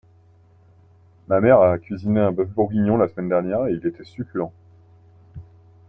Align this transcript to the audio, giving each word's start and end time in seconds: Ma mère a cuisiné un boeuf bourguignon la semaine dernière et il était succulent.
Ma 1.27 1.39
mère 1.41 1.61
a 1.61 1.77
cuisiné 1.77 2.19
un 2.21 2.31
boeuf 2.31 2.49
bourguignon 2.49 2.97
la 2.97 3.07
semaine 3.07 3.29
dernière 3.29 3.67
et 3.67 3.73
il 3.73 3.85
était 3.85 4.03
succulent. 4.03 4.51